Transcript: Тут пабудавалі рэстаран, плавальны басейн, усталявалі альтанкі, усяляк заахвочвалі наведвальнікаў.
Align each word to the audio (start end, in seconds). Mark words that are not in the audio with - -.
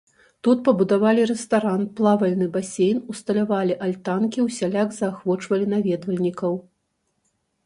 Тут 0.45 0.61
пабудавалі 0.67 1.25
рэстаран, 1.31 1.83
плавальны 1.99 2.47
басейн, 2.55 2.97
усталявалі 3.13 3.77
альтанкі, 3.89 4.39
усяляк 4.47 4.89
заахвочвалі 4.97 5.65
наведвальнікаў. 5.77 6.53